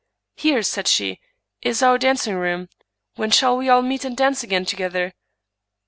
"Here," 0.35 0.63
said 0.63 0.87
she," 0.87 1.19
is 1.61 1.83
our 1.83 1.99
dancing 1.99 2.33
room. 2.33 2.69
When 3.17 3.29
shall 3.29 3.55
we 3.57 3.69
all 3.69 3.83
meet 3.83 4.03
and 4.03 4.17
dance 4.17 4.41
again 4.41 4.65
together?". 4.65 5.13